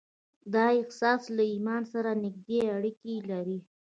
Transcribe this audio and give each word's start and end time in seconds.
دا 0.53 0.65
احساس 0.81 1.23
له 1.35 1.43
ايمان 1.53 1.83
سره 1.93 2.09
نږدې 2.23 2.59
اړيکې 2.75 3.15
لري. 3.31 3.59